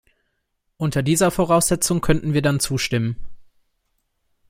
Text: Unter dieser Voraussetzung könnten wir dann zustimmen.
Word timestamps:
Unter 0.77 1.03
dieser 1.03 1.29
Voraussetzung 1.29 2.01
könnten 2.01 2.33
wir 2.33 2.41
dann 2.41 2.59
zustimmen. 2.59 3.17